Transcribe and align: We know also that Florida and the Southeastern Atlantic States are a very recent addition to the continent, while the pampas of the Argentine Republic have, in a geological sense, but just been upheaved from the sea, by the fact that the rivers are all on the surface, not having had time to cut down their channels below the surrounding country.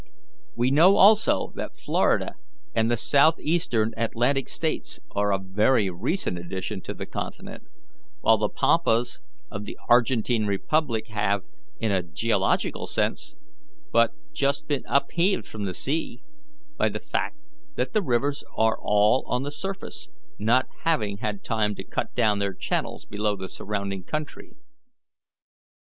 We 0.55 0.71
know 0.71 0.95
also 0.97 1.51
that 1.55 1.75
Florida 1.75 2.33
and 2.73 2.89
the 2.89 2.97
Southeastern 2.97 3.93
Atlantic 3.95 4.49
States 4.49 4.99
are 5.11 5.31
a 5.31 5.37
very 5.37 5.91
recent 5.91 6.39
addition 6.39 6.81
to 6.85 6.95
the 6.95 7.05
continent, 7.05 7.67
while 8.21 8.39
the 8.39 8.49
pampas 8.49 9.21
of 9.51 9.65
the 9.65 9.77
Argentine 9.87 10.47
Republic 10.47 11.05
have, 11.09 11.43
in 11.79 11.91
a 11.91 12.01
geological 12.01 12.87
sense, 12.87 13.35
but 13.91 14.13
just 14.33 14.67
been 14.67 14.83
upheaved 14.87 15.45
from 15.45 15.65
the 15.65 15.73
sea, 15.75 16.23
by 16.77 16.89
the 16.89 16.99
fact 16.99 17.37
that 17.75 17.93
the 17.93 18.01
rivers 18.01 18.43
are 18.57 18.79
all 18.81 19.23
on 19.27 19.43
the 19.43 19.51
surface, 19.51 20.09
not 20.39 20.65
having 20.79 21.17
had 21.17 21.43
time 21.43 21.75
to 21.75 21.83
cut 21.83 22.15
down 22.15 22.39
their 22.39 22.55
channels 22.55 23.05
below 23.05 23.35
the 23.35 23.47
surrounding 23.47 24.03
country. 24.03 24.55